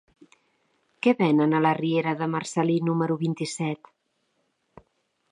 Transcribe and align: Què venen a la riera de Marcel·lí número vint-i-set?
Què 1.07 1.11
venen 1.17 1.51
a 1.57 1.59
la 1.65 1.73
riera 1.79 2.13
de 2.21 2.27
Marcel·lí 2.35 2.77
número 2.87 3.17
vint-i-set? 3.25 3.91